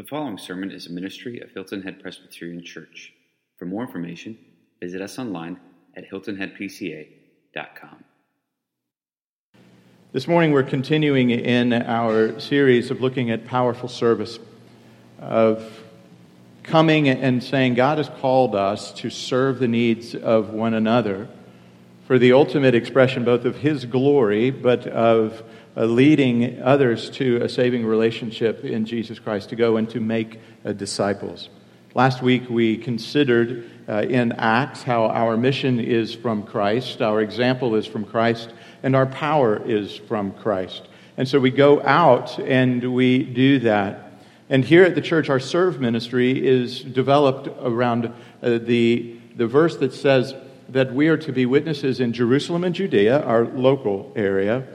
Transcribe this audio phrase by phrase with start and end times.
[0.00, 3.12] The following sermon is a ministry of Hilton Head Presbyterian Church.
[3.58, 4.38] For more information,
[4.80, 5.60] visit us online
[5.94, 8.04] at hiltonheadpca.com.
[10.14, 14.38] This morning we're continuing in our series of looking at powerful service,
[15.18, 15.70] of
[16.62, 21.28] coming and saying God has called us to serve the needs of one another
[22.06, 25.42] for the ultimate expression both of His glory, but of
[25.76, 30.40] uh, leading others to a saving relationship in Jesus Christ, to go and to make
[30.64, 31.48] uh, disciples.
[31.94, 37.74] Last week we considered uh, in Acts how our mission is from Christ, our example
[37.74, 40.86] is from Christ, and our power is from Christ.
[41.16, 44.12] And so we go out and we do that.
[44.48, 49.76] And here at the church, our serve ministry is developed around uh, the, the verse
[49.78, 50.34] that says
[50.68, 54.66] that we are to be witnesses in Jerusalem and Judea, our local area,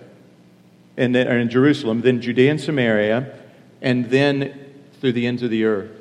[0.97, 3.33] and then, in Jerusalem, then Judea and Samaria,
[3.81, 5.91] and then through the ends of the earth.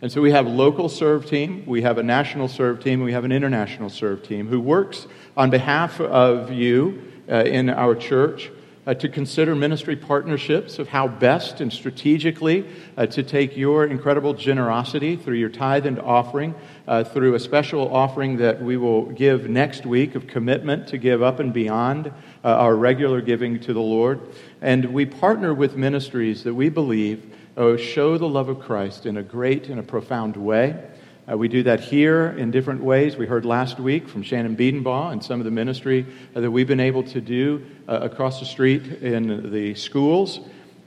[0.00, 3.24] And so we have local serve team, we have a national serve team, we have
[3.24, 8.50] an international serve team who works on behalf of you uh, in our church
[8.86, 14.34] uh, to consider ministry partnerships of how best and strategically uh, to take your incredible
[14.34, 16.54] generosity through your tithe and offering,
[16.86, 21.22] uh, through a special offering that we will give next week of commitment to give
[21.22, 22.12] up and beyond uh,
[22.48, 24.20] our regular giving to the Lord.
[24.60, 29.16] And we partner with ministries that we believe uh, show the love of Christ in
[29.16, 30.76] a great and a profound way.
[31.30, 33.16] Uh, we do that here in different ways.
[33.16, 36.04] We heard last week from Shannon Biedenbaugh and some of the ministry
[36.36, 40.40] uh, that we've been able to do uh, across the street in the schools.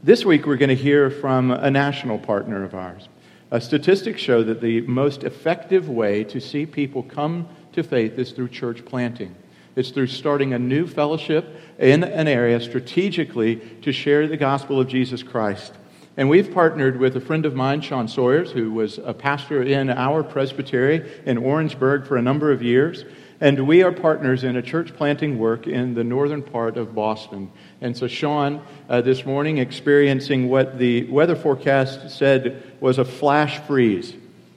[0.03, 3.09] This week, we're going to hear from a national partner of ours.
[3.51, 8.31] Uh, statistics show that the most effective way to see people come to faith is
[8.31, 9.35] through church planting.
[9.75, 11.47] It's through starting a new fellowship
[11.79, 15.73] in an area strategically to share the gospel of Jesus Christ.
[16.17, 19.91] And we've partnered with a friend of mine, Sean Sawyers, who was a pastor in
[19.91, 23.05] our presbytery in Orangeburg for a number of years.
[23.39, 27.51] And we are partners in a church planting work in the northern part of Boston.
[27.81, 33.59] And so, Sean, uh, this morning, experiencing what the weather forecast said was a flash
[33.67, 34.15] freeze.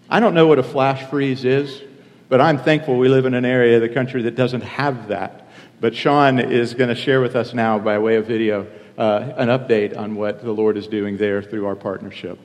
[0.08, 1.82] I don't know what a flash freeze is,
[2.30, 5.46] but I'm thankful we live in an area of the country that doesn't have that.
[5.78, 8.66] But Sean is going to share with us now, by way of video,
[9.00, 12.38] uh, an update on what the Lord is doing there through our partnership.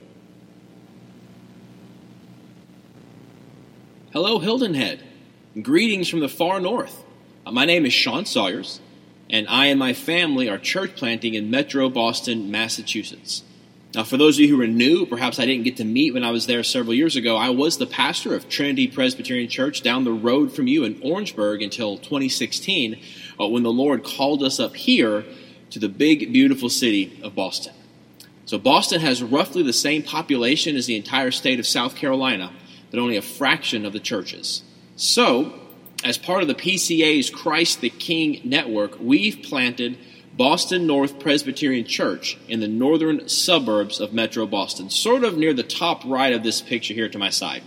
[4.13, 5.03] Hello, Hilton Head.
[5.61, 7.03] Greetings from the far north.
[7.45, 8.79] Uh, my name is Sean Sawyers,
[9.29, 13.44] and I and my family are church planting in Metro Boston, Massachusetts.
[13.94, 16.23] Now, for those of you who are new, perhaps I didn't get to meet when
[16.23, 20.05] I was there several years ago, I was the pastor of Trinity Presbyterian Church down
[20.05, 22.97] the road from you in Orangeburg until 2016,
[23.39, 25.25] uh, when the Lord called us up here
[25.75, 27.74] to the big, beautiful city of Boston.
[28.46, 32.53] So, Boston has roughly the same population as the entire state of South Carolina,
[32.90, 34.63] but only a fraction of the churches.
[34.96, 35.53] So,
[36.02, 39.97] as part of the PCA's Christ the King network, we've planted
[40.38, 45.62] Boston North Presbyterian Church in the northern suburbs of Metro Boston, sort of near the
[45.62, 47.63] top right of this picture here to my side.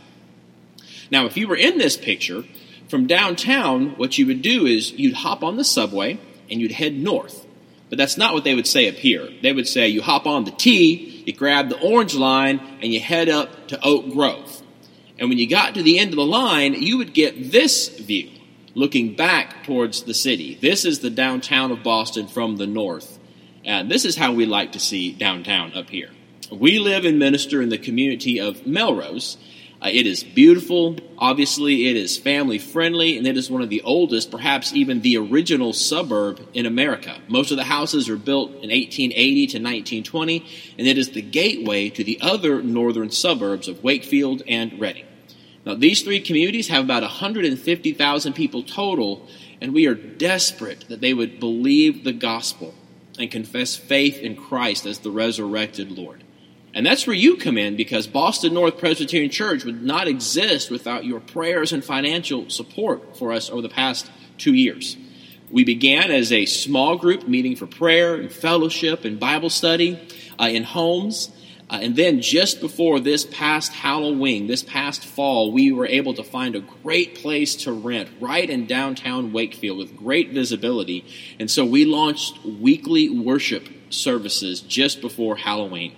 [1.11, 2.45] Now, if you were in this picture,
[2.89, 6.19] from downtown, what you would do is you'd hop on the subway
[6.51, 7.45] and you'd head north.
[7.89, 9.29] But that's not what they would say up here.
[9.43, 13.01] They would say you hop on the T, you grab the orange line, and you
[13.01, 14.63] head up to Oak Grove.
[15.19, 18.31] And when you got to the end of the line, you would get this view,
[18.75, 20.59] looking back towards the city.
[20.61, 23.19] This is the downtown of Boston from the north.
[23.65, 26.11] And this is how we like to see downtown up here.
[26.51, 29.37] We live and minister in the community of Melrose,
[29.81, 30.97] uh, it is beautiful.
[31.19, 35.17] Obviously, it is family friendly, and it is one of the oldest, perhaps even the
[35.17, 37.17] original suburb in America.
[37.29, 40.47] Most of the houses are built in 1880 to 1920,
[40.79, 45.07] and it is the gateway to the other northern suburbs of Wakefield and Reading.
[45.65, 49.29] Now, these three communities have about 150,000 people total,
[49.61, 52.75] and we are desperate that they would believe the gospel
[53.17, 56.25] and confess faith in Christ as the resurrected Lord.
[56.79, 61.05] And that's where you come in because Boston North Presbyterian Church would not exist without
[61.05, 64.97] your prayers and financial support for us over the past two years.
[65.51, 69.99] We began as a small group meeting for prayer and fellowship and Bible study
[70.39, 71.33] uh, in homes.
[71.69, 76.23] Uh, and then just before this past Halloween, this past fall, we were able to
[76.23, 81.05] find a great place to rent right in downtown Wakefield with great visibility.
[81.41, 85.97] And so we launched weekly worship services just before Halloween.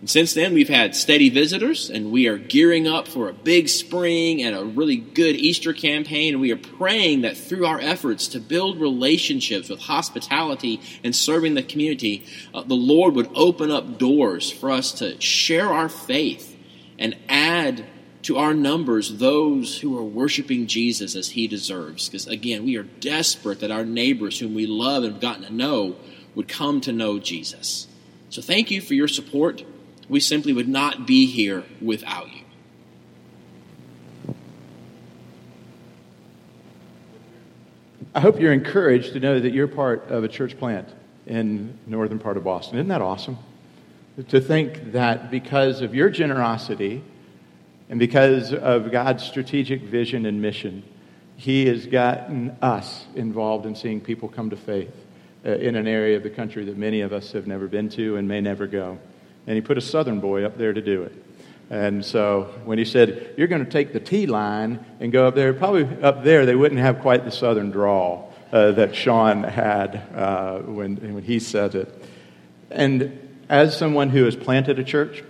[0.00, 3.68] And since then, we've had steady visitors, and we are gearing up for a big
[3.68, 6.34] spring and a really good Easter campaign.
[6.34, 11.54] And we are praying that through our efforts to build relationships with hospitality and serving
[11.54, 16.54] the community, uh, the Lord would open up doors for us to share our faith
[16.98, 17.86] and add
[18.22, 22.08] to our numbers those who are worshiping Jesus as he deserves.
[22.08, 25.52] Because again, we are desperate that our neighbors whom we love and have gotten to
[25.52, 25.96] know
[26.34, 27.86] would come to know Jesus.
[28.28, 29.62] So thank you for your support.
[30.08, 32.42] We simply would not be here without you.
[38.14, 40.88] I hope you're encouraged to know that you're part of a church plant
[41.26, 42.78] in the northern part of Boston.
[42.78, 43.36] Isn't that awesome?
[44.28, 47.02] To think that because of your generosity
[47.90, 50.82] and because of God's strategic vision and mission,
[51.36, 54.94] He has gotten us involved in seeing people come to faith
[55.44, 58.16] uh, in an area of the country that many of us have never been to
[58.16, 58.98] and may never go.
[59.46, 61.12] And He put a southern boy up there to do it.
[61.68, 65.34] And so when he said, You're going to take the T line and go up
[65.34, 69.96] there, probably up there they wouldn't have quite the southern drawl uh, that Sean had
[70.14, 72.04] uh, when, when he said it.
[72.70, 75.22] And as someone who has planted a church,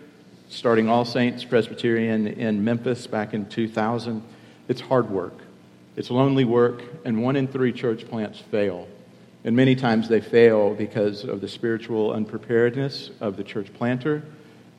[0.48, 4.22] starting All Saints Presbyterian in Memphis back in 2000,
[4.68, 5.38] it's hard work.
[5.96, 8.86] It's lonely work, and one in three church plants fail.
[9.46, 14.24] And many times they fail because of the spiritual unpreparedness of the church planter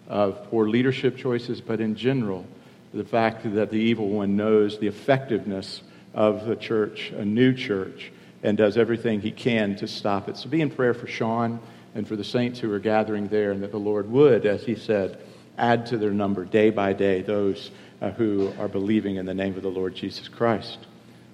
[0.09, 2.45] of poor leadership choices, but in general,
[2.93, 5.81] the fact that the evil one knows the effectiveness
[6.13, 8.11] of the church, a new church,
[8.43, 10.35] and does everything he can to stop it.
[10.35, 11.61] So be in prayer for Sean
[11.95, 14.75] and for the saints who are gathering there, and that the Lord would, as he
[14.75, 15.17] said,
[15.57, 17.71] add to their number day by day those
[18.01, 20.77] uh, who are believing in the name of the Lord Jesus Christ.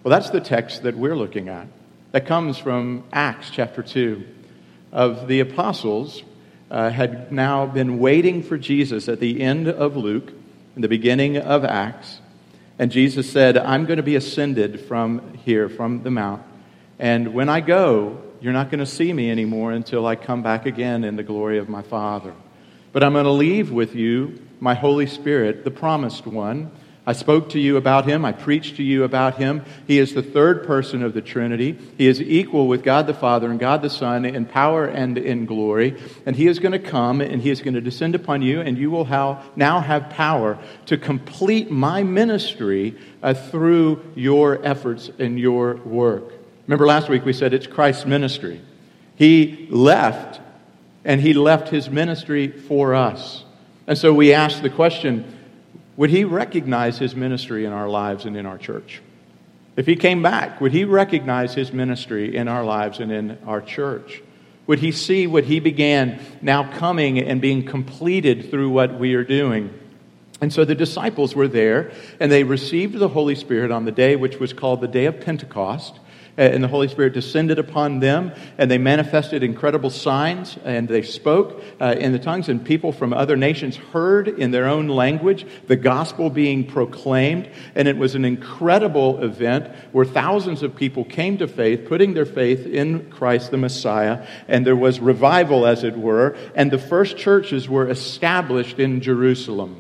[0.04, 1.68] Well, that's the text that we're looking at.
[2.14, 4.24] That comes from Acts chapter 2
[4.92, 6.22] of the apostles
[6.70, 10.32] uh, had now been waiting for Jesus at the end of Luke,
[10.76, 12.20] in the beginning of Acts.
[12.78, 16.44] And Jesus said, I'm going to be ascended from here, from the mount.
[17.00, 20.68] And when I go, you're not going to see me anymore until I come back
[20.68, 22.36] again in the glory of my Father.
[22.92, 26.70] But I'm going to leave with you my Holy Spirit, the promised one
[27.06, 28.24] I spoke to you about him.
[28.24, 29.66] I preached to you about him.
[29.88, 31.78] He is the third person of the Trinity.
[31.98, 35.46] He is equal with God the Father and God the Son in power and in
[35.46, 36.02] glory.
[36.26, 38.78] And he is going to come and he is going to descend upon you, and
[38.78, 39.04] you will
[39.58, 46.32] now have power to complete my ministry uh, through your efforts and your work.
[46.68, 48.62] Remember last week we said it's Christ's ministry.
[49.18, 50.40] He left,
[51.04, 53.44] and he left his ministry for us.
[53.88, 55.33] And so we asked the question,
[55.96, 59.02] would he recognize his ministry in our lives and in our church?
[59.76, 63.62] If he came back, would he recognize his ministry in our lives and in our
[63.62, 64.22] church?
[64.68, 69.24] Would he see what he began now coming and being completed through what we are
[69.24, 69.78] doing?
[70.42, 74.16] And so the disciples were there, and they received the Holy Spirit on the day
[74.16, 76.00] which was called the day of Pentecost.
[76.36, 81.04] Uh, and the Holy Spirit descended upon them, and they manifested incredible signs, and they
[81.04, 85.46] spoke uh, in the tongues, and people from other nations heard in their own language
[85.68, 87.48] the gospel being proclaimed.
[87.76, 92.26] And it was an incredible event where thousands of people came to faith, putting their
[92.26, 97.16] faith in Christ the Messiah, and there was revival, as it were, and the first
[97.16, 99.80] churches were established in Jerusalem.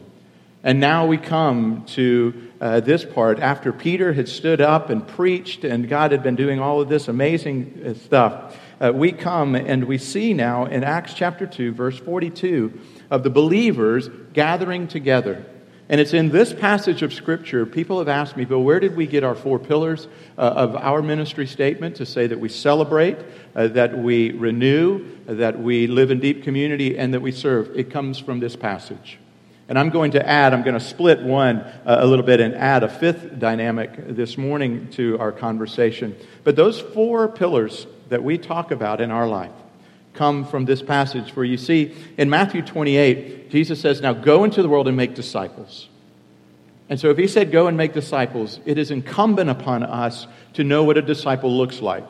[0.65, 5.65] And now we come to uh, this part after Peter had stood up and preached,
[5.65, 8.57] and God had been doing all of this amazing uh, stuff.
[8.79, 12.79] Uh, we come and we see now in Acts chapter 2, verse 42,
[13.11, 15.45] of the believers gathering together.
[15.89, 19.05] And it's in this passage of Scripture, people have asked me, but where did we
[19.05, 23.17] get our four pillars uh, of our ministry statement to say that we celebrate,
[23.53, 27.77] uh, that we renew, that we live in deep community, and that we serve?
[27.77, 29.19] It comes from this passage.
[29.69, 32.53] And I'm going to add, I'm going to split one uh, a little bit and
[32.53, 36.15] add a fifth dynamic this morning to our conversation.
[36.43, 39.51] But those four pillars that we talk about in our life
[40.13, 44.61] come from this passage For you see in Matthew 28, Jesus says, Now go into
[44.61, 45.89] the world and make disciples.
[46.89, 50.63] And so if he said, Go and make disciples, it is incumbent upon us to
[50.63, 52.05] know what a disciple looks like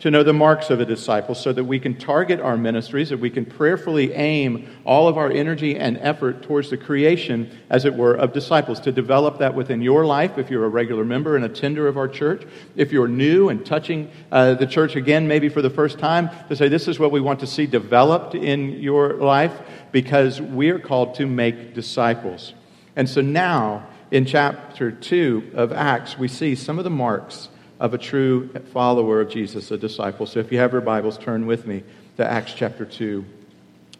[0.00, 3.20] to know the marks of a disciple so that we can target our ministries, that
[3.20, 7.94] we can prayerfully aim all of our energy and effort towards the creation, as it
[7.94, 11.44] were, of disciples, to develop that within your life if you're a regular member and
[11.44, 12.42] a tender of our church.
[12.76, 16.56] If you're new and touching uh, the church again, maybe for the first time, to
[16.56, 19.52] say, this is what we want to see developed in your life
[19.92, 22.54] because we are called to make disciples.
[22.96, 27.49] And so now, in chapter 2 of Acts, we see some of the marks
[27.80, 30.26] of a true follower of Jesus, a disciple.
[30.26, 31.82] So if you have your Bibles, turn with me
[32.18, 33.24] to Acts chapter 2.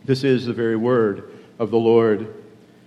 [0.04, 2.34] This is the very word of the Lord.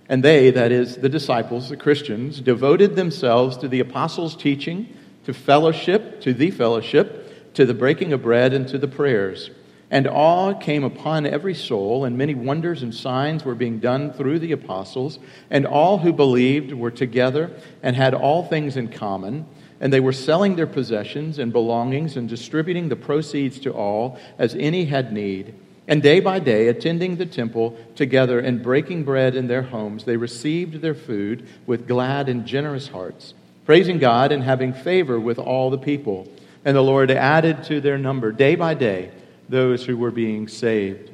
[0.08, 5.34] And they, that is, the disciples, the Christians, devoted themselves to the apostles' teaching, to
[5.34, 9.50] fellowship, to the fellowship, to the breaking of bread, and to the prayers.
[9.90, 14.38] And awe came upon every soul, and many wonders and signs were being done through
[14.38, 15.18] the apostles.
[15.50, 17.50] And all who believed were together
[17.82, 19.46] and had all things in common.
[19.80, 24.54] And they were selling their possessions and belongings and distributing the proceeds to all as
[24.54, 25.54] any had need.
[25.86, 30.16] And day by day, attending the temple together and breaking bread in their homes, they
[30.16, 33.34] received their food with glad and generous hearts,
[33.66, 36.26] praising God and having favor with all the people.
[36.64, 39.12] And the Lord added to their number day by day
[39.48, 41.10] those who were being saved.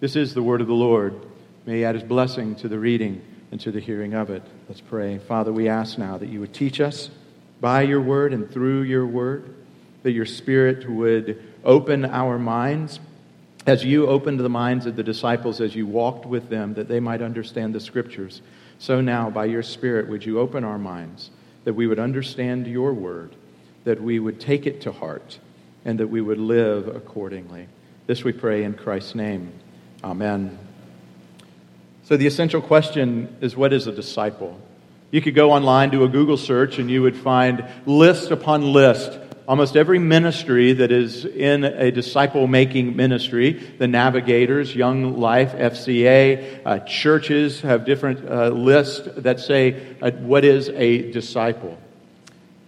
[0.00, 1.14] This is the word of the Lord.
[1.66, 4.42] May He add His blessing to the reading and to the hearing of it.
[4.68, 5.18] Let's pray.
[5.18, 7.10] Father, we ask now that you would teach us
[7.60, 9.54] by your word and through your word,
[10.02, 13.00] that your Spirit would open our minds
[13.66, 17.00] as you opened the minds of the disciples as you walked with them, that they
[17.00, 18.42] might understand the scriptures.
[18.78, 21.30] So now, by your Spirit, would you open our minds
[21.64, 23.34] that we would understand your word,
[23.84, 25.38] that we would take it to heart,
[25.84, 27.66] and that we would live accordingly.
[28.06, 29.52] This we pray in Christ's name.
[30.02, 30.58] Amen.
[32.04, 34.60] So, the essential question is what is a disciple?
[35.14, 39.16] You could go online, do a Google search, and you would find list upon list
[39.46, 43.52] almost every ministry that is in a disciple making ministry.
[43.52, 50.44] The navigators young life fca uh, churches have different uh, lists that say uh, what
[50.44, 51.78] is a disciple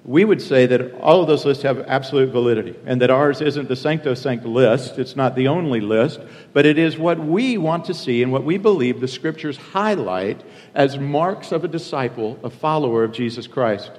[0.06, 3.68] we would say that all of those lists have absolute validity and that ours isn't
[3.68, 6.20] the sancto sancta list it's not the only list
[6.52, 10.40] but it is what we want to see and what we believe the scriptures highlight
[10.74, 13.90] as marks of a disciple a follower of jesus christ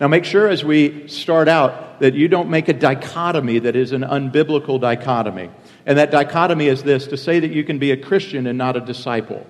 [0.00, 3.92] now, make sure as we start out that you don't make a dichotomy that is
[3.92, 5.50] an unbiblical dichotomy.
[5.84, 8.76] And that dichotomy is this to say that you can be a Christian and not
[8.76, 9.46] a disciple.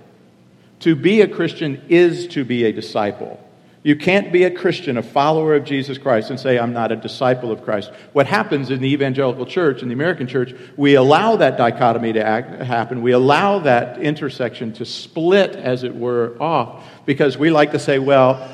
[0.80, 3.40] To be a Christian is to be a disciple.
[3.82, 6.96] You can't be a Christian, a follower of Jesus Christ, and say, I'm not a
[6.96, 7.90] disciple of Christ.
[8.12, 12.22] What happens in the evangelical church, in the American church, we allow that dichotomy to
[12.22, 13.00] act, happen.
[13.00, 17.98] We allow that intersection to split, as it were, off, because we like to say,
[17.98, 18.52] well,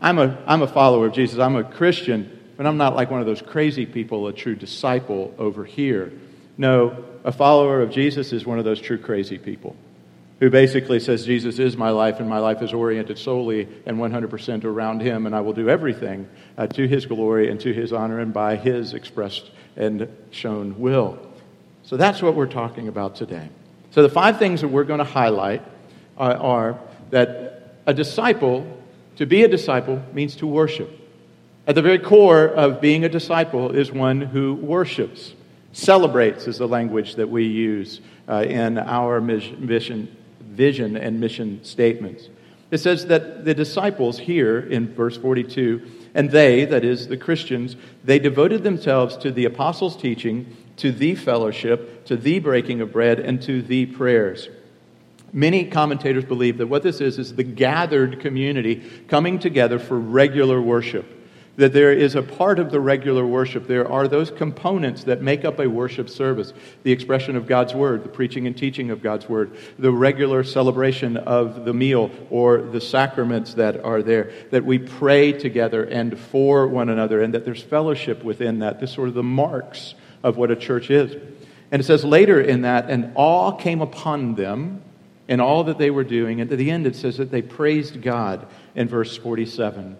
[0.00, 1.38] I'm a, I'm a follower of Jesus.
[1.38, 5.32] I'm a Christian, but I'm not like one of those crazy people, a true disciple
[5.38, 6.12] over here.
[6.58, 9.76] No, a follower of Jesus is one of those true crazy people
[10.40, 14.64] who basically says, Jesus is my life, and my life is oriented solely and 100%
[14.64, 16.28] around Him, and I will do everything
[16.58, 21.18] uh, to His glory and to His honor and by His expressed and shown will.
[21.82, 23.48] So that's what we're talking about today.
[23.92, 25.62] So the five things that we're going to highlight
[26.18, 28.76] are, are that a disciple
[29.16, 30.90] to be a disciple means to worship.
[31.66, 35.34] At the very core of being a disciple is one who worships.
[35.72, 40.14] Celebrates is the language that we use uh, in our mission,
[40.56, 42.28] vision and mission statements.
[42.70, 45.82] It says that the disciples here in verse 42,
[46.14, 51.14] and they, that is the Christians, they devoted themselves to the apostles' teaching, to the
[51.14, 54.48] fellowship, to the breaking of bread, and to the prayers.
[55.32, 60.60] Many commentators believe that what this is is the gathered community coming together for regular
[60.60, 61.06] worship.
[61.56, 63.66] That there is a part of the regular worship.
[63.66, 68.04] There are those components that make up a worship service the expression of God's Word,
[68.04, 72.80] the preaching and teaching of God's Word, the regular celebration of the meal or the
[72.80, 77.62] sacraments that are there, that we pray together and for one another, and that there's
[77.62, 78.78] fellowship within that.
[78.78, 81.16] This sort of the marks of what a church is.
[81.70, 84.82] And it says later in that, and awe came upon them
[85.28, 86.40] in all that they were doing.
[86.40, 89.96] And at the end, it says that they praised God in verse 47.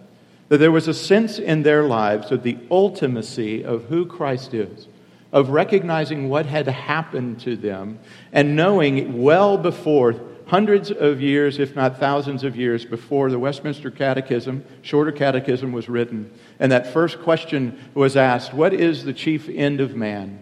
[0.49, 4.87] That there was a sense in their lives of the ultimacy of who Christ is,
[5.33, 7.99] of recognizing what had happened to them,
[8.31, 10.15] and knowing well before,
[10.47, 15.89] hundreds of years, if not thousands of years before the Westminster Catechism, shorter catechism, was
[15.89, 20.39] written, and that first question was asked What is the chief end of man?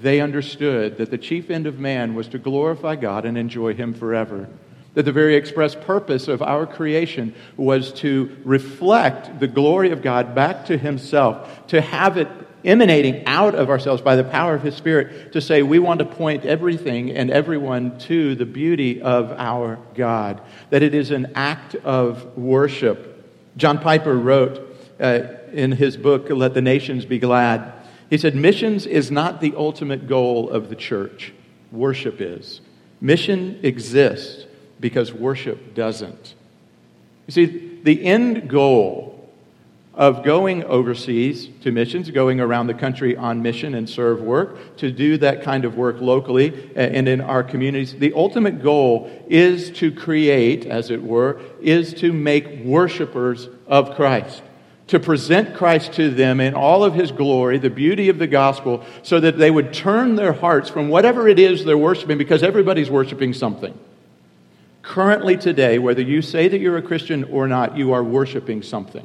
[0.00, 3.94] they understood that the chief end of man was to glorify God and enjoy Him
[3.94, 4.48] forever.
[4.96, 10.34] That the very express purpose of our creation was to reflect the glory of God
[10.34, 12.28] back to Himself, to have it
[12.64, 16.06] emanating out of ourselves by the power of His Spirit, to say we want to
[16.06, 20.40] point everything and everyone to the beauty of our God.
[20.70, 23.12] That it is an act of worship.
[23.58, 25.20] John Piper wrote uh,
[25.52, 27.70] in his book, Let the Nations Be Glad.
[28.08, 31.34] He said, Missions is not the ultimate goal of the church,
[31.70, 32.62] worship is.
[33.00, 34.45] Mission exists
[34.80, 36.34] because worship doesn't.
[37.26, 39.12] You see, the end goal
[39.94, 44.90] of going overseas to missions, going around the country on mission and serve work, to
[44.90, 47.94] do that kind of work locally uh, and in our communities.
[47.94, 54.42] The ultimate goal is to create, as it were, is to make worshipers of Christ
[54.88, 58.84] to present Christ to them in all of his glory, the beauty of the gospel,
[59.02, 62.90] so that they would turn their hearts from whatever it is they're worshiping, because everybody's
[62.90, 63.76] worshiping something.
[64.86, 69.04] Currently, today, whether you say that you're a Christian or not, you are worshiping something.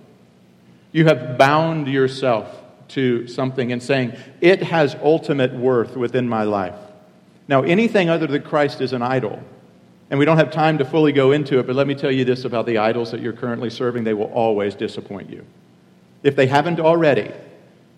[0.91, 2.55] You have bound yourself
[2.89, 6.75] to something and saying, it has ultimate worth within my life.
[7.47, 9.41] Now, anything other than Christ is an idol.
[10.11, 12.25] And we don't have time to fully go into it, but let me tell you
[12.25, 15.43] this about the idols that you're currently serving they will always disappoint you.
[16.21, 17.31] If they haven't already,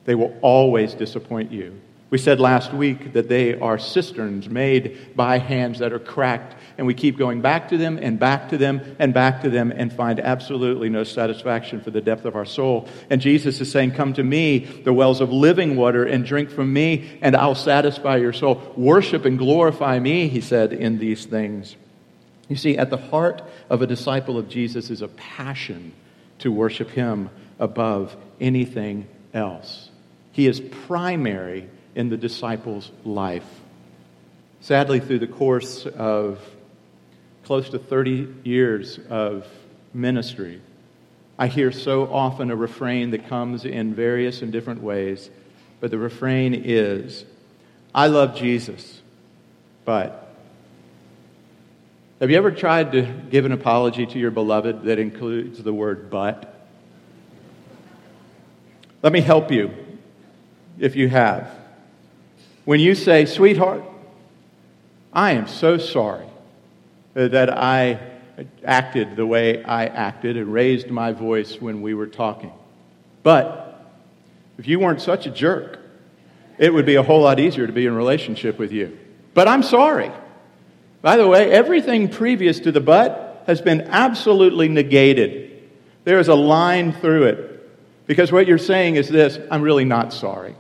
[0.05, 1.81] they will always disappoint you.
[2.13, 6.85] We said last week that they are cisterns made by hands that are cracked, and
[6.85, 9.91] we keep going back to them and back to them and back to them and
[9.91, 12.87] find absolutely no satisfaction for the depth of our soul.
[13.09, 16.71] And Jesus is saying, Come to me, the wells of living water, and drink from
[16.71, 18.61] me, and I'll satisfy your soul.
[18.77, 21.75] Worship and glorify me, he said, in these things.
[22.47, 23.41] You see, at the heart
[23.71, 25.93] of a disciple of Jesus is a passion
[26.37, 29.89] to worship him above anything else.
[30.31, 33.45] He is primary in the disciple's life.
[34.61, 36.39] Sadly, through the course of
[37.43, 39.45] close to 30 years of
[39.93, 40.61] ministry,
[41.37, 45.29] I hear so often a refrain that comes in various and different ways,
[45.79, 47.25] but the refrain is
[47.93, 49.01] I love Jesus,
[49.85, 50.19] but.
[52.19, 56.09] Have you ever tried to give an apology to your beloved that includes the word
[56.09, 56.67] but?
[59.01, 59.71] Let me help you
[60.79, 61.51] if you have.
[62.65, 63.83] When you say, sweetheart,
[65.11, 66.27] I am so sorry
[67.13, 67.99] that I
[68.63, 72.51] acted the way I acted and raised my voice when we were talking.
[73.21, 73.85] But
[74.57, 75.79] if you weren't such a jerk,
[76.57, 78.97] it would be a whole lot easier to be in relationship with you.
[79.33, 80.11] But I'm sorry.
[81.01, 85.69] By the way, everything previous to the but has been absolutely negated.
[86.05, 88.07] There is a line through it.
[88.07, 90.55] Because what you're saying is this I'm really not sorry.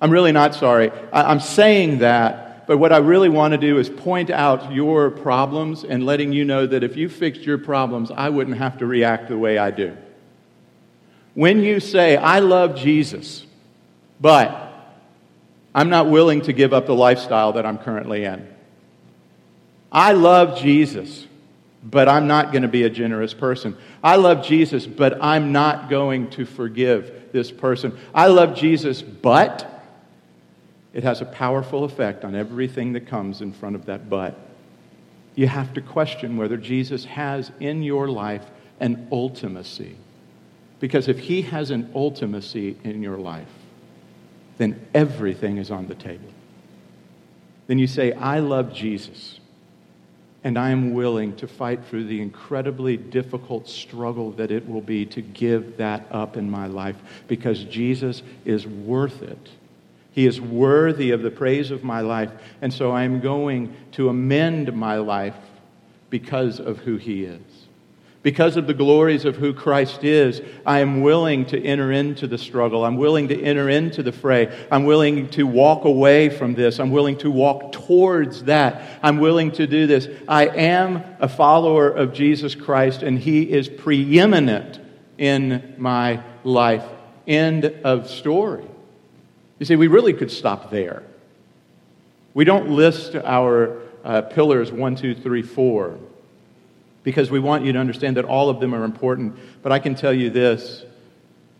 [0.00, 0.90] I'm really not sorry.
[1.12, 5.84] I'm saying that, but what I really want to do is point out your problems
[5.84, 9.28] and letting you know that if you fixed your problems, I wouldn't have to react
[9.28, 9.96] the way I do.
[11.34, 13.44] When you say, I love Jesus,
[14.20, 14.68] but
[15.74, 18.48] I'm not willing to give up the lifestyle that I'm currently in.
[19.92, 21.26] I love Jesus,
[21.82, 23.76] but I'm not going to be a generous person.
[24.02, 27.96] I love Jesus, but I'm not going to forgive this person.
[28.14, 29.79] I love Jesus, but
[30.92, 34.38] it has a powerful effect on everything that comes in front of that but.
[35.34, 38.44] You have to question whether Jesus has in your life
[38.80, 39.94] an ultimacy.
[40.80, 43.48] Because if he has an ultimacy in your life,
[44.58, 46.28] then everything is on the table.
[47.66, 49.38] Then you say, I love Jesus
[50.42, 55.04] and I am willing to fight through the incredibly difficult struggle that it will be
[55.06, 56.96] to give that up in my life
[57.28, 59.50] because Jesus is worth it.
[60.12, 62.30] He is worthy of the praise of my life.
[62.60, 65.36] And so I'm going to amend my life
[66.10, 67.40] because of who He is.
[68.22, 72.36] Because of the glories of who Christ is, I am willing to enter into the
[72.36, 72.84] struggle.
[72.84, 74.54] I'm willing to enter into the fray.
[74.70, 76.80] I'm willing to walk away from this.
[76.80, 78.82] I'm willing to walk towards that.
[79.02, 80.06] I'm willing to do this.
[80.28, 84.80] I am a follower of Jesus Christ, and He is preeminent
[85.16, 86.84] in my life.
[87.26, 88.69] End of story.
[89.60, 91.04] You see, we really could stop there.
[92.34, 95.98] We don't list our uh, pillars one, two, three, four
[97.02, 99.36] because we want you to understand that all of them are important.
[99.62, 100.84] But I can tell you this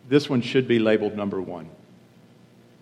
[0.09, 1.69] this one should be labeled number one.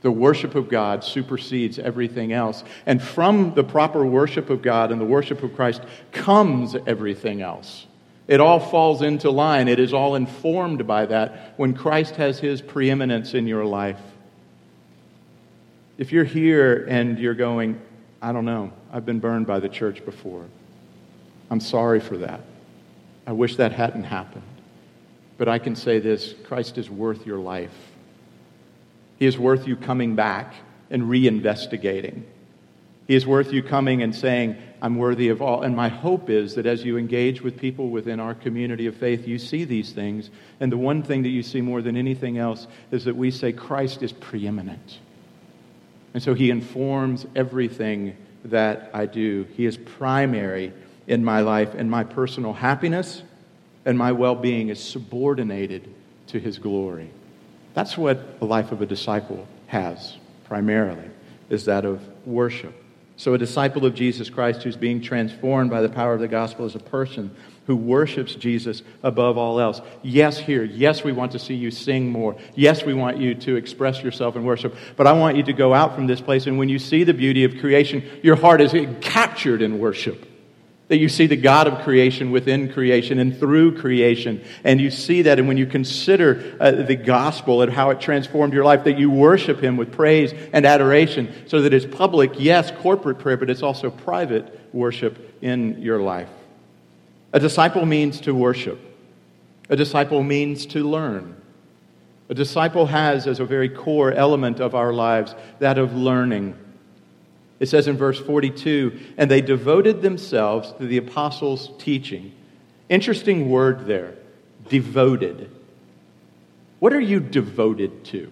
[0.00, 2.62] The worship of God supersedes everything else.
[2.86, 7.86] And from the proper worship of God and the worship of Christ comes everything else.
[8.28, 9.66] It all falls into line.
[9.66, 14.00] It is all informed by that when Christ has his preeminence in your life.
[15.98, 17.80] If you're here and you're going,
[18.22, 20.46] I don't know, I've been burned by the church before.
[21.50, 22.40] I'm sorry for that.
[23.26, 24.44] I wish that hadn't happened.
[25.38, 27.74] But I can say this Christ is worth your life.
[29.18, 30.54] He is worth you coming back
[30.88, 32.22] and reinvestigating.
[33.08, 35.62] He is worth you coming and saying, I'm worthy of all.
[35.62, 39.26] And my hope is that as you engage with people within our community of faith,
[39.26, 40.30] you see these things.
[40.60, 43.52] And the one thing that you see more than anything else is that we say
[43.52, 44.98] Christ is preeminent.
[46.18, 49.46] And so he informs everything that I do.
[49.56, 50.72] He is primary
[51.06, 53.22] in my life, and my personal happiness
[53.84, 55.94] and my well being is subordinated
[56.26, 57.08] to his glory.
[57.74, 61.08] That's what the life of a disciple has primarily,
[61.50, 62.74] is that of worship.
[63.18, 66.66] So, a disciple of Jesus Christ who's being transformed by the power of the gospel
[66.66, 67.34] is a person
[67.66, 69.80] who worships Jesus above all else.
[70.04, 70.62] Yes, here.
[70.62, 72.36] Yes, we want to see you sing more.
[72.54, 74.76] Yes, we want you to express yourself in worship.
[74.96, 77.12] But I want you to go out from this place, and when you see the
[77.12, 80.24] beauty of creation, your heart is captured in worship.
[80.88, 84.42] That you see the God of creation within creation and through creation.
[84.64, 88.54] And you see that, and when you consider uh, the gospel and how it transformed
[88.54, 92.70] your life, that you worship Him with praise and adoration so that it's public, yes,
[92.80, 96.30] corporate prayer, but it's also private worship in your life.
[97.32, 98.80] A disciple means to worship,
[99.68, 101.34] a disciple means to learn.
[102.30, 106.56] A disciple has as a very core element of our lives that of learning.
[107.60, 112.32] It says in verse 42 and they devoted themselves to the apostles' teaching.
[112.88, 114.14] Interesting word there
[114.68, 115.50] devoted.
[116.78, 118.30] What are you devoted to?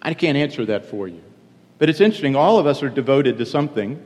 [0.00, 1.22] I can't answer that for you.
[1.78, 2.36] But it's interesting.
[2.36, 4.02] All of us are devoted to something.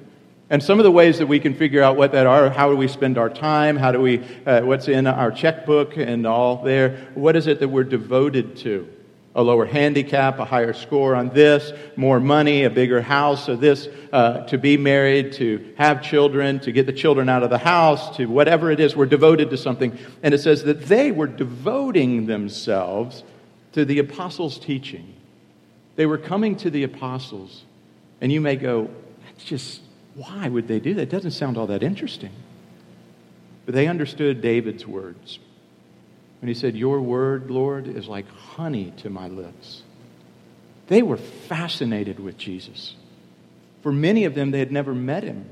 [0.48, 2.76] And some of the ways that we can figure out what that are, how do
[2.76, 7.08] we spend our time, how do we, uh, what's in our checkbook and all there,
[7.14, 8.88] what is it that we're devoted to?
[9.36, 13.86] A lower handicap, a higher score on this, more money, a bigger house, or this,
[14.12, 18.16] uh, to be married, to have children, to get the children out of the house,
[18.16, 19.96] to whatever it is, we're devoted to something.
[20.22, 23.22] And it says that they were devoting themselves
[23.72, 25.14] to the apostles' teaching.
[25.96, 27.62] They were coming to the apostles.
[28.20, 28.90] And you may go,
[29.26, 29.82] that's just
[30.14, 31.02] why would they do that?
[31.02, 32.32] It doesn't sound all that interesting.
[33.66, 35.38] But they understood David's words.
[36.46, 39.82] When he said, Your word, Lord, is like honey to my lips.
[40.86, 42.94] They were fascinated with Jesus.
[43.82, 45.50] For many of them, they had never met him.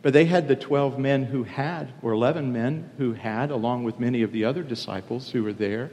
[0.00, 4.00] But they had the 12 men who had, or 11 men who had, along with
[4.00, 5.90] many of the other disciples who were there.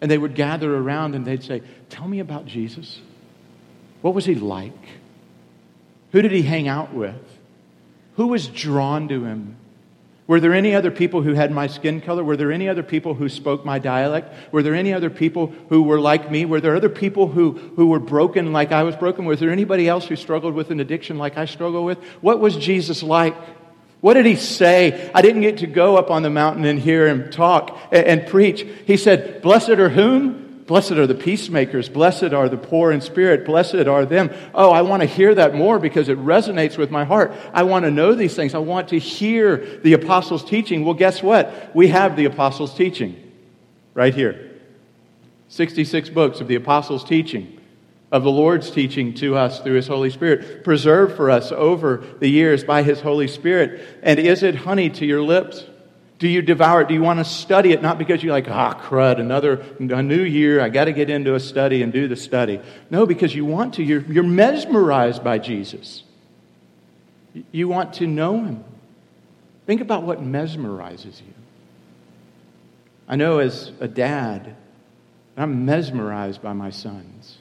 [0.00, 3.00] And they would gather around and they'd say, Tell me about Jesus.
[4.02, 4.86] What was he like?
[6.12, 7.20] Who did he hang out with?
[8.14, 9.56] Who was drawn to him?
[10.28, 12.22] Were there any other people who had my skin color?
[12.22, 14.52] Were there any other people who spoke my dialect?
[14.52, 16.44] Were there any other people who were like me?
[16.44, 19.24] Were there other people who, who were broken like I was broken?
[19.24, 21.96] Was there anybody else who struggled with an addiction like I struggle with?
[22.20, 23.34] What was Jesus like?
[24.02, 25.10] What did he say?
[25.14, 28.26] I didn't get to go up on the mountain and hear him talk and, and
[28.26, 28.66] preach.
[28.86, 30.47] He said, Blessed are whom?
[30.68, 31.88] Blessed are the peacemakers.
[31.88, 33.46] Blessed are the poor in spirit.
[33.46, 34.30] Blessed are them.
[34.54, 37.32] Oh, I want to hear that more because it resonates with my heart.
[37.54, 38.54] I want to know these things.
[38.54, 40.84] I want to hear the apostles' teaching.
[40.84, 41.74] Well, guess what?
[41.74, 43.32] We have the apostles' teaching
[43.94, 44.60] right here
[45.48, 47.58] 66 books of the apostles' teaching,
[48.12, 52.28] of the Lord's teaching to us through His Holy Spirit, preserved for us over the
[52.28, 53.80] years by His Holy Spirit.
[54.02, 55.64] And is it honey to your lips?
[56.18, 56.88] Do you devour it?
[56.88, 57.80] Do you want to study it?
[57.80, 61.36] Not because you're like, ah, crud, another a new year, I got to get into
[61.36, 62.60] a study and do the study.
[62.90, 63.84] No, because you want to.
[63.84, 66.02] You're, you're mesmerized by Jesus.
[67.52, 68.64] You want to know him.
[69.66, 71.34] Think about what mesmerizes you.
[73.06, 74.56] I know as a dad,
[75.36, 77.38] I'm mesmerized by my sons.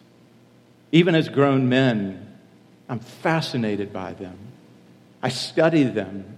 [0.91, 2.37] Even as grown men,
[2.87, 4.37] I'm fascinated by them.
[5.21, 6.36] I study them.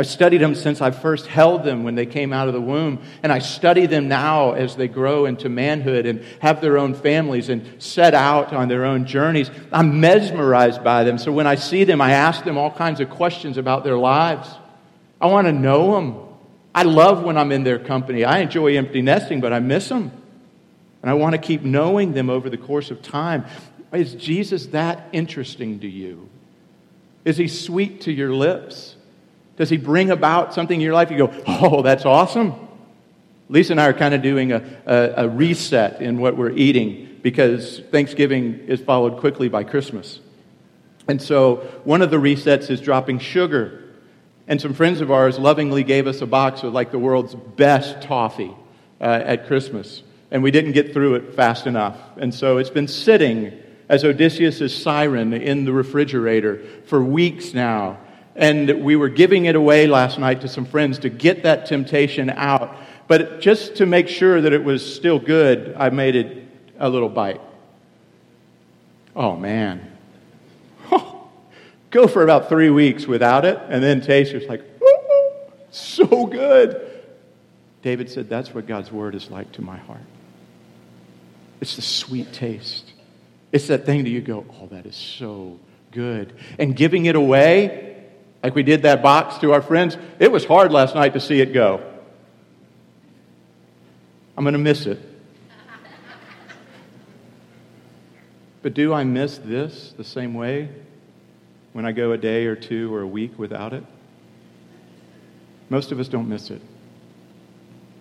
[0.00, 3.02] I've studied them since I first held them when they came out of the womb.
[3.22, 7.50] And I study them now as they grow into manhood and have their own families
[7.50, 9.50] and set out on their own journeys.
[9.70, 11.18] I'm mesmerized by them.
[11.18, 14.48] So when I see them, I ask them all kinds of questions about their lives.
[15.20, 16.16] I want to know them.
[16.74, 18.24] I love when I'm in their company.
[18.24, 20.10] I enjoy empty nesting, but I miss them.
[21.02, 23.44] And I want to keep knowing them over the course of time.
[23.92, 26.30] Is Jesus that interesting to you?
[27.26, 28.96] Is he sweet to your lips?
[29.60, 31.10] Does he bring about something in your life?
[31.10, 32.54] You go, oh, that's awesome.
[33.50, 37.18] Lisa and I are kind of doing a, a, a reset in what we're eating
[37.20, 40.18] because Thanksgiving is followed quickly by Christmas.
[41.08, 43.84] And so one of the resets is dropping sugar.
[44.48, 48.00] And some friends of ours lovingly gave us a box of like the world's best
[48.00, 48.56] toffee
[48.98, 50.02] uh, at Christmas.
[50.30, 51.98] And we didn't get through it fast enough.
[52.16, 57.98] And so it's been sitting as Odysseus' siren in the refrigerator for weeks now.
[58.40, 62.30] And we were giving it away last night to some friends to get that temptation
[62.30, 62.74] out.
[63.06, 66.48] But just to make sure that it was still good, I made it
[66.78, 67.42] a little bite.
[69.14, 69.94] Oh, man.
[71.90, 74.64] Go for about three weeks without it, and then taste it's like,
[75.70, 76.90] so good.
[77.82, 80.00] David said, That's what God's word is like to my heart.
[81.60, 82.90] It's the sweet taste.
[83.52, 85.58] It's that thing that you go, Oh, that is so
[85.90, 86.32] good.
[86.58, 87.89] And giving it away,
[88.42, 91.40] like we did that box to our friends, it was hard last night to see
[91.40, 91.82] it go.
[94.36, 94.98] I'm going to miss it.
[98.62, 100.68] But do I miss this the same way
[101.72, 103.84] when I go a day or two or a week without it?
[105.68, 106.60] Most of us don't miss it.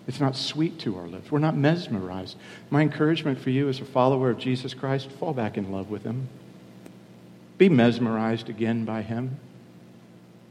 [0.07, 1.31] It's not sweet to our lips.
[1.31, 2.35] We're not mesmerized.
[2.71, 6.03] My encouragement for you as a follower of Jesus Christ fall back in love with
[6.03, 6.27] Him.
[7.59, 9.39] Be mesmerized again by Him.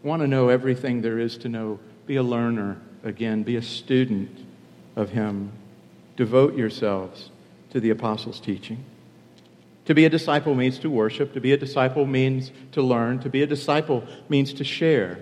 [0.02, 1.80] Want to know everything there is to know.
[2.06, 3.42] Be a learner again.
[3.42, 4.46] Be a student
[4.96, 5.52] of Him.
[6.16, 7.30] Devote yourselves
[7.70, 8.84] to the apostles' teaching.
[9.86, 11.32] To be a disciple means to worship.
[11.34, 13.20] To be a disciple means to learn.
[13.20, 15.20] To be a disciple means to share.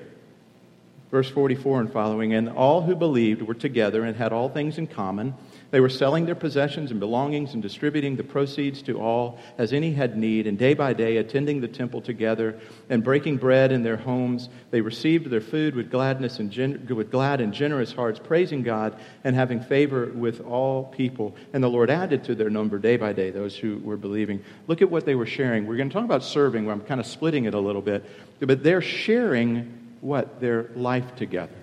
[1.10, 4.88] Verse 44 and following, and all who believed were together and had all things in
[4.88, 5.34] common.
[5.70, 9.92] They were selling their possessions and belongings and distributing the proceeds to all as any
[9.92, 13.96] had need, and day by day attending the temple together and breaking bread in their
[13.96, 14.48] homes.
[14.70, 18.96] They received their food with gladness and gen- with glad and generous hearts, praising God
[19.24, 21.34] and having favor with all people.
[21.52, 24.44] And the Lord added to their number day by day those who were believing.
[24.68, 25.66] Look at what they were sharing.
[25.66, 28.04] We're going to talk about serving, where I'm kind of splitting it a little bit,
[28.40, 30.40] but they're sharing what?
[30.40, 31.56] Their life together.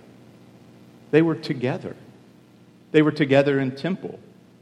[1.12, 1.96] They were together.
[2.94, 4.20] They were together in temple.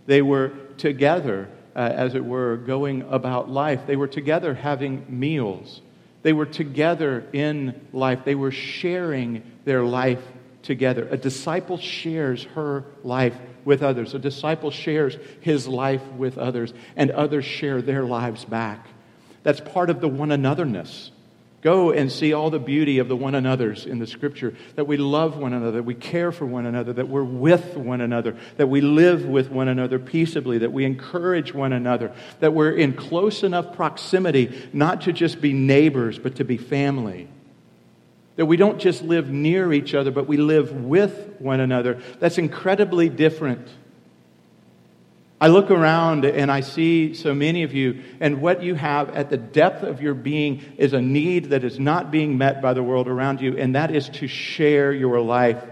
[0.07, 3.81] They were together, uh, as it were, going about life.
[3.85, 5.81] They were together having meals.
[6.23, 8.21] They were together in life.
[8.25, 10.23] They were sharing their life
[10.63, 11.07] together.
[11.11, 14.13] A disciple shares her life with others.
[14.13, 18.87] A disciple shares his life with others, and others share their lives back.
[19.43, 21.11] That's part of the one anotherness
[21.61, 24.97] Go and see all the beauty of the one another's in the scripture that we
[24.97, 28.67] love one another, that we care for one another, that we're with one another, that
[28.67, 33.43] we live with one another peaceably, that we encourage one another, that we're in close
[33.43, 37.27] enough proximity not to just be neighbors, but to be family.
[38.37, 42.01] That we don't just live near each other, but we live with one another.
[42.19, 43.67] That's incredibly different
[45.41, 49.31] I look around and I see so many of you, and what you have at
[49.31, 52.83] the depth of your being is a need that is not being met by the
[52.83, 55.63] world around you, and that is to share your life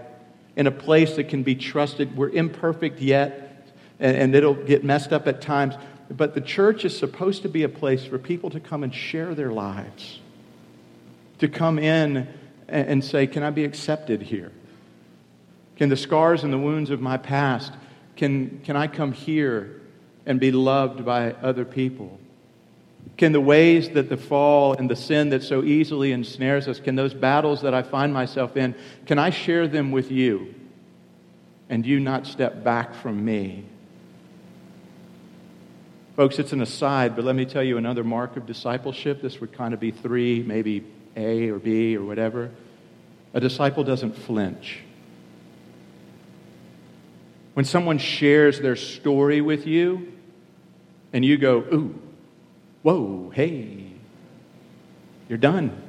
[0.56, 2.16] in a place that can be trusted.
[2.16, 3.68] We're imperfect yet,
[4.00, 5.76] and, it'll get messed up at times,
[6.10, 9.36] but the church is supposed to be a place for people to come and share
[9.36, 10.18] their lives,
[11.38, 12.26] to come in
[12.66, 14.50] and say, Can I be accepted here?
[15.76, 17.72] Can the scars and the wounds of my past
[18.20, 19.80] can, can I come here
[20.26, 22.20] and be loved by other people?
[23.16, 26.96] Can the ways that the fall and the sin that so easily ensnares us, can
[26.96, 28.74] those battles that I find myself in,
[29.06, 30.54] can I share them with you
[31.70, 33.64] and you not step back from me?
[36.14, 39.22] Folks, it's an aside, but let me tell you another mark of discipleship.
[39.22, 40.84] This would kind of be three, maybe
[41.16, 42.50] A or B or whatever.
[43.32, 44.80] A disciple doesn't flinch.
[47.54, 50.12] When someone shares their story with you
[51.12, 51.98] and you go, ooh,
[52.82, 53.92] whoa, hey,
[55.28, 55.82] you're done.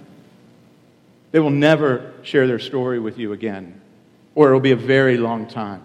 [1.31, 3.79] They will never share their story with you again,
[4.35, 5.81] or it will be a very long time.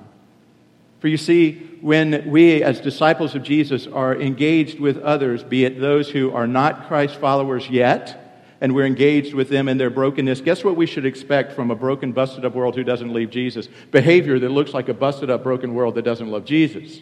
[1.00, 5.78] For you see, when we as disciples of Jesus are engaged with others, be it
[5.78, 8.25] those who are not Christ followers yet,
[8.60, 11.74] and we're engaged with them in their brokenness, guess what we should expect from a
[11.74, 13.68] broken, busted up world who doesn't leave Jesus?
[13.90, 17.00] Behavior that looks like a busted up, broken world that doesn't love Jesus.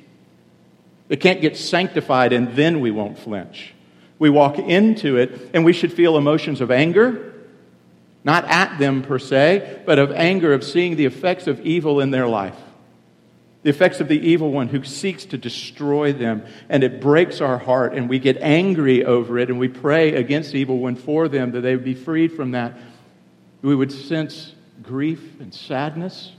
[1.08, 3.74] It can't get sanctified and then we won't flinch.
[4.18, 7.34] We walk into it and we should feel emotions of anger,
[8.24, 12.10] not at them per se, but of anger of seeing the effects of evil in
[12.10, 12.56] their life
[13.64, 16.44] the effects of the evil one who seeks to destroy them.
[16.68, 20.52] And it breaks our heart, and we get angry over it, and we pray against
[20.52, 22.76] the evil one for them that they would be freed from that.
[23.62, 26.32] We would sense grief and sadness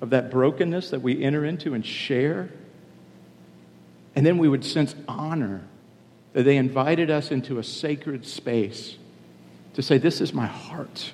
[0.00, 2.48] of that brokenness that we enter into and share.
[4.16, 5.62] And then we would sense honor
[6.32, 8.96] that they invited us into a sacred space
[9.74, 11.12] to say, This is my heart.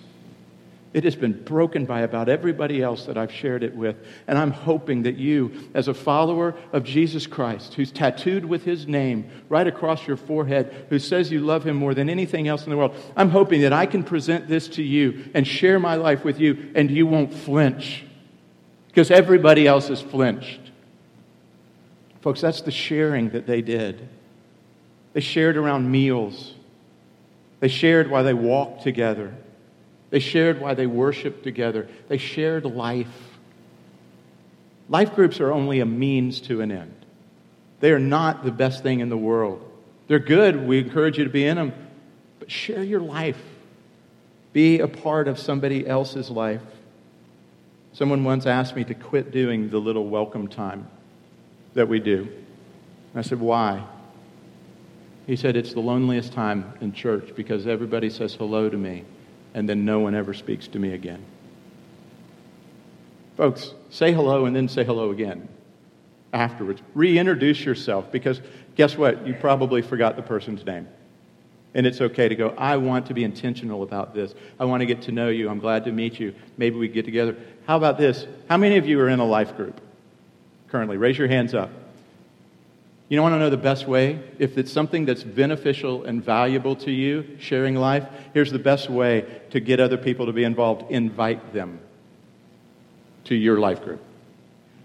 [0.93, 3.97] It has been broken by about everybody else that I've shared it with.
[4.27, 8.89] And I'm hoping that you, as a follower of Jesus Christ, who's tattooed with his
[8.89, 12.71] name right across your forehead, who says you love him more than anything else in
[12.71, 16.25] the world, I'm hoping that I can present this to you and share my life
[16.25, 18.05] with you, and you won't flinch.
[18.89, 20.61] Because everybody else has flinched.
[22.21, 24.09] Folks, that's the sharing that they did.
[25.13, 26.55] They shared around meals,
[27.61, 29.37] they shared while they walked together.
[30.11, 31.89] They shared why they worshiped together.
[32.09, 33.39] They shared life.
[34.89, 36.95] Life groups are only a means to an end.
[37.79, 39.65] They are not the best thing in the world.
[40.09, 40.67] They're good.
[40.67, 41.73] We encourage you to be in them.
[42.41, 43.41] But share your life.
[44.53, 46.63] Be a part of somebody else's life.
[47.93, 50.89] Someone once asked me to quit doing the little welcome time.
[51.75, 52.29] that we do.
[53.15, 53.85] I said, Why?
[55.29, 59.05] He said, It's the loneliest time in church because everybody says hello to me
[59.55, 61.25] and then no one ever speaks to me again.
[63.37, 65.49] Folks, say hello and then say hello again
[66.33, 66.83] afterwards.
[66.95, 68.41] Reintroduce yourself because
[68.77, 69.27] guess what?
[69.27, 70.89] You probably forgot the person's name.
[71.73, 74.35] And it's okay to go, I want to be intentional about this.
[74.59, 75.49] I want to get to know you.
[75.49, 76.35] I'm glad to meet you.
[76.57, 77.37] Maybe we get together.
[77.67, 78.27] How about this?
[78.49, 79.81] How many of you are in a life group
[80.69, 80.97] currently?
[80.97, 81.71] Raise your hands up.
[83.11, 84.21] You want to know the best way?
[84.39, 89.27] If it's something that's beneficial and valuable to you, sharing life, here's the best way
[89.51, 91.81] to get other people to be involved invite them
[93.25, 94.01] to your life group.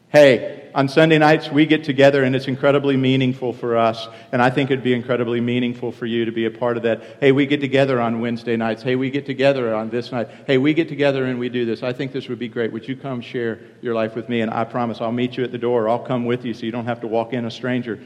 [0.09, 4.09] Hey, on Sunday nights, we get together and it's incredibly meaningful for us.
[4.33, 7.01] And I think it'd be incredibly meaningful for you to be a part of that.
[7.21, 8.83] Hey, we get together on Wednesday nights.
[8.83, 10.27] Hey, we get together on this night.
[10.45, 11.81] Hey, we get together and we do this.
[11.81, 12.73] I think this would be great.
[12.73, 14.41] Would you come share your life with me?
[14.41, 15.87] And I promise I'll meet you at the door.
[15.87, 18.03] I'll come with you so you don't have to walk in a stranger.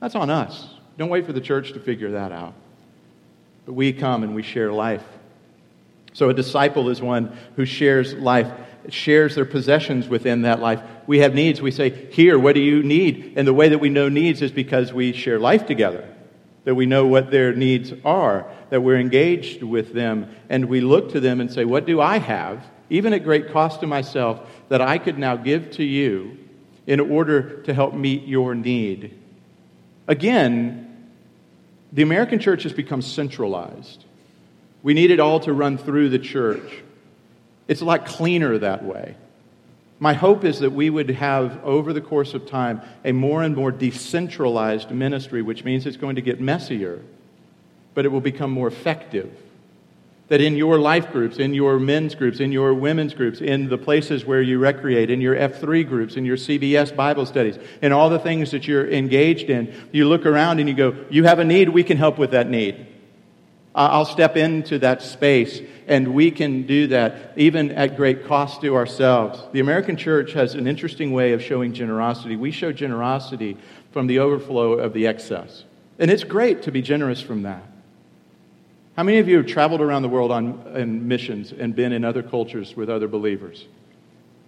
[0.00, 0.66] That's on us.
[0.96, 2.54] Don't wait for the church to figure that out.
[3.64, 5.04] But we come and we share life.
[6.14, 8.50] So a disciple is one who shares life
[8.88, 10.80] shares their possessions within that life.
[11.06, 11.60] We have needs.
[11.60, 13.34] We say, Here, what do you need?
[13.36, 16.08] And the way that we know needs is because we share life together,
[16.64, 21.12] that we know what their needs are, that we're engaged with them, and we look
[21.12, 24.80] to them and say, What do I have, even at great cost to myself, that
[24.80, 26.38] I could now give to you
[26.86, 29.18] in order to help meet your need?
[30.06, 31.10] Again,
[31.92, 34.04] the American church has become centralized.
[34.82, 36.82] We need it all to run through the church.
[37.68, 39.14] It's a lot cleaner that way.
[40.00, 43.54] My hope is that we would have, over the course of time, a more and
[43.54, 47.02] more decentralized ministry, which means it's going to get messier,
[47.94, 49.30] but it will become more effective.
[50.28, 53.78] That in your life groups, in your men's groups, in your women's groups, in the
[53.78, 58.08] places where you recreate, in your F3 groups, in your CBS Bible studies, in all
[58.08, 61.44] the things that you're engaged in, you look around and you go, You have a
[61.44, 62.86] need, we can help with that need.
[63.78, 68.74] I'll step into that space, and we can do that even at great cost to
[68.74, 69.40] ourselves.
[69.52, 72.34] The American church has an interesting way of showing generosity.
[72.34, 73.56] We show generosity
[73.92, 75.62] from the overflow of the excess.
[76.00, 77.62] And it's great to be generous from that.
[78.96, 82.24] How many of you have traveled around the world on missions and been in other
[82.24, 83.64] cultures with other believers?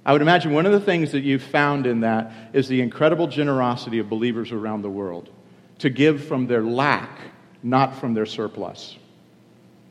[0.04, 3.28] I would imagine one of the things that you've found in that is the incredible
[3.28, 5.28] generosity of believers around the world
[5.78, 7.20] to give from their lack,
[7.62, 8.96] not from their surplus.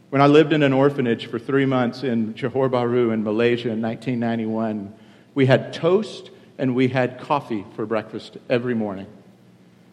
[0.10, 3.80] When I lived in an orphanage for three months in Johor Bahru in Malaysia in
[3.80, 4.92] 1991,
[5.36, 9.06] we had toast and we had coffee for breakfast every morning.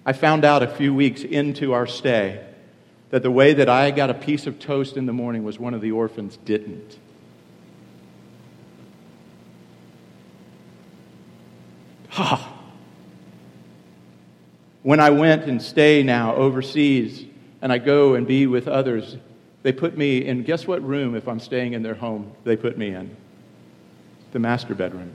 [0.06, 2.42] I found out a few weeks into our stay
[3.10, 5.74] that the way that I got a piece of toast in the morning was one
[5.74, 6.98] of the orphans didn't.
[12.08, 12.54] Ha!
[14.82, 17.26] When I went and stay now overseas
[17.60, 19.18] and I go and be with others,
[19.66, 22.78] they put me in, guess what room, if I'm staying in their home, they put
[22.78, 23.16] me in?
[24.30, 25.12] The master bedroom.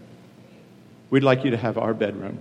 [1.10, 2.38] We'd like you to have our bedroom.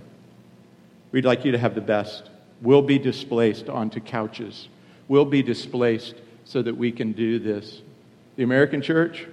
[1.13, 2.29] We'd like you to have the best.
[2.61, 4.67] We'll be displaced onto couches.
[5.07, 7.81] We'll be displaced so that we can do this.
[8.35, 9.25] The American church,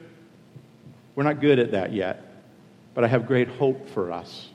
[1.16, 2.32] we're not good at that yet,
[2.94, 4.50] but I have great hope for us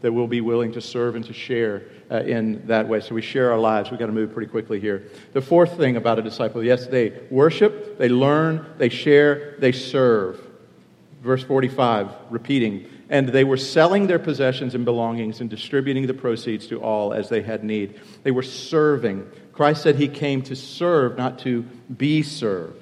[0.00, 3.00] that we'll be willing to serve and to share uh, in that way.
[3.00, 3.90] So we share our lives.
[3.90, 5.08] We've got to move pretty quickly here.
[5.32, 10.40] The fourth thing about a disciple yes, they worship, they learn, they share, they serve.
[11.22, 12.86] Verse 45, repeating.
[13.10, 17.28] And they were selling their possessions and belongings and distributing the proceeds to all as
[17.28, 18.00] they had need.
[18.22, 19.28] They were serving.
[19.52, 21.62] Christ said he came to serve, not to
[21.96, 22.79] be served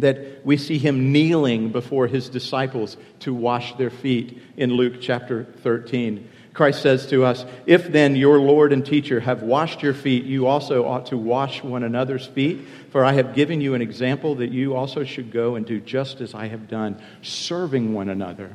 [0.00, 5.44] that we see him kneeling before his disciples to wash their feet in Luke chapter
[5.62, 6.28] 13.
[6.52, 10.46] Christ says to us, If then your Lord and teacher have washed your feet, you
[10.46, 12.60] also ought to wash one another's feet.
[12.90, 16.20] For I have given you an example that you also should go and do just
[16.20, 18.50] as I have done, serving one another.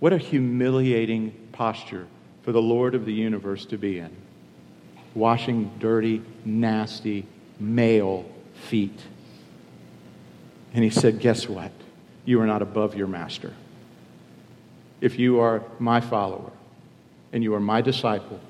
[0.00, 2.06] What a humiliating posture
[2.42, 4.10] for the Lord of the universe to be in.
[5.14, 7.26] Washing dirty, nasty,
[7.60, 9.00] male feet.
[10.74, 11.72] And he said, Guess what?
[12.24, 13.52] You are not above your master.
[15.00, 16.50] If you are my follower
[17.32, 18.40] and you are my disciple,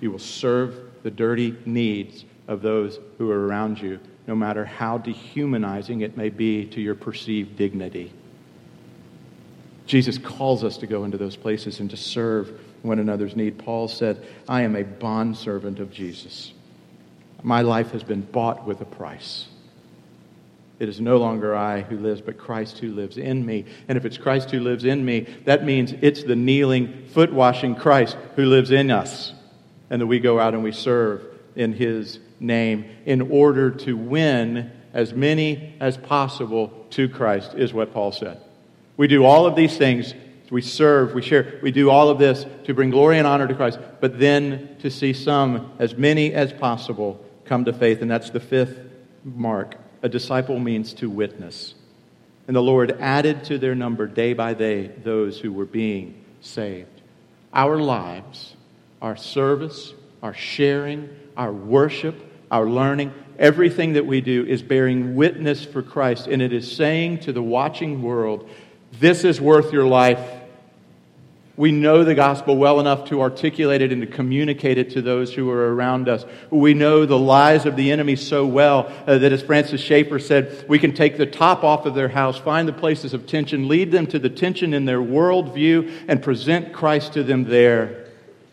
[0.00, 4.98] you will serve the dirty needs of those who are around you, no matter how
[4.98, 8.12] dehumanizing it may be to your perceived dignity.
[9.86, 13.58] Jesus calls us to go into those places and to serve one another's need.
[13.58, 16.52] Paul said, I am a bondservant of Jesus.
[17.42, 19.46] My life has been bought with a price.
[20.78, 23.64] It is no longer I who lives, but Christ who lives in me.
[23.88, 27.76] And if it's Christ who lives in me, that means it's the kneeling, foot washing
[27.76, 29.32] Christ who lives in us.
[29.90, 34.72] and that we go out and we serve in His name in order to win
[34.92, 38.40] as many as possible to Christ, is what Paul said.
[38.96, 40.14] We do all of these things.
[40.50, 43.54] We serve, we share, we do all of this to bring glory and honor to
[43.54, 48.02] Christ, but then to see some, as many as possible, come to faith.
[48.02, 48.78] And that's the fifth
[49.24, 49.76] mark.
[50.04, 51.74] A disciple means to witness.
[52.46, 57.00] And the Lord added to their number day by day those who were being saved.
[57.54, 58.54] Our lives,
[59.00, 62.16] our service, our sharing, our worship,
[62.50, 66.26] our learning, everything that we do is bearing witness for Christ.
[66.26, 68.46] And it is saying to the watching world,
[69.00, 70.20] this is worth your life.
[71.56, 75.32] We know the gospel well enough to articulate it and to communicate it to those
[75.32, 76.24] who are around us.
[76.50, 80.64] We know the lies of the enemy so well uh, that, as Francis Schaeffer said,
[80.68, 83.92] we can take the top off of their house, find the places of tension, lead
[83.92, 88.04] them to the tension in their worldview, and present Christ to them there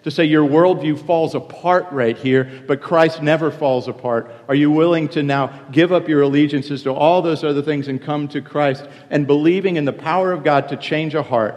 [0.03, 4.31] to say your worldview falls apart right here, but Christ never falls apart?
[4.47, 8.01] Are you willing to now give up your allegiances to all those other things and
[8.01, 11.55] come to Christ and believing in the power of God to change a heart?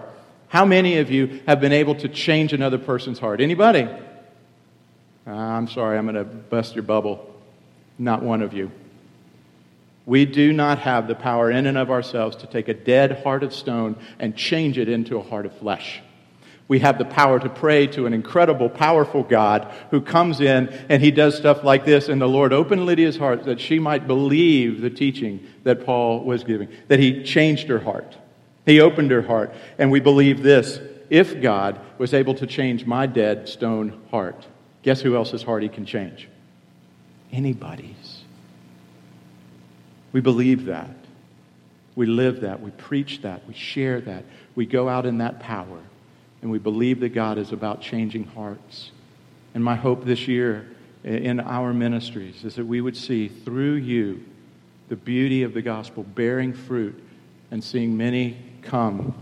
[0.49, 3.41] How many of you have been able to change another person's heart?
[3.41, 3.89] Anybody?
[5.27, 7.35] Uh, I'm sorry, I'm going to bust your bubble.
[7.99, 8.71] Not one of you.
[10.07, 13.43] We do not have the power in and of ourselves to take a dead heart
[13.43, 16.03] of stone and change it into a heart of flesh.
[16.67, 21.03] We have the power to pray to an incredible, powerful God who comes in and
[21.03, 22.09] he does stuff like this.
[22.09, 26.45] And the Lord opened Lydia's heart that she might believe the teaching that Paul was
[26.45, 28.17] giving, that he changed her heart.
[28.67, 29.55] He opened her heart.
[29.79, 34.47] And we believe this if God was able to change my dead stone heart,
[34.83, 36.29] guess who else's heart he can change?
[37.33, 38.23] Anybody's.
[40.13, 40.91] We believe that.
[41.97, 42.61] We live that.
[42.61, 43.47] We preach that.
[43.47, 44.25] We share that.
[44.55, 45.81] We go out in that power
[46.43, 48.91] and we believe that God is about changing hearts.
[49.55, 50.69] And my hope this year
[51.05, 54.25] in our ministries is that we would see through you
[54.89, 57.03] the beauty of the gospel bearing fruit
[57.51, 59.15] and seeing many come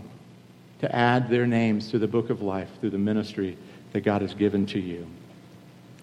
[0.79, 3.57] to add their names to the book of life through the ministry
[3.93, 5.07] that God has given to you.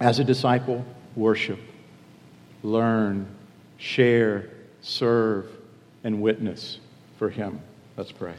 [0.01, 0.85] As a disciple,
[1.17, 1.59] worship,
[2.63, 3.27] learn,
[3.77, 4.49] share,
[4.81, 5.51] serve,
[6.05, 6.79] and witness
[7.19, 7.61] for Him.
[7.97, 8.35] Let's pray.